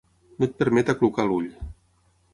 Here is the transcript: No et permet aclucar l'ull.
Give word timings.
No 0.39 0.47
et 0.47 0.55
permet 0.61 0.89
aclucar 0.95 1.27
l'ull. 1.29 1.49